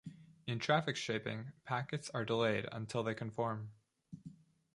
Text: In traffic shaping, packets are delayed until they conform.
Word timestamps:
In 0.47 0.57
traffic 0.57 0.95
shaping, 0.95 1.51
packets 1.63 2.09
are 2.09 2.25
delayed 2.25 2.67
until 2.71 3.03
they 3.03 3.13
conform. 3.13 3.69